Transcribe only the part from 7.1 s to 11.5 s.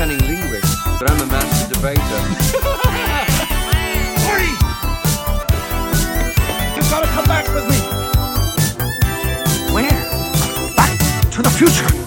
back with me! Where? Back to the